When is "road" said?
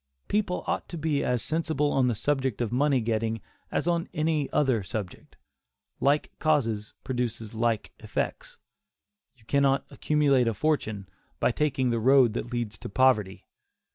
11.99-12.33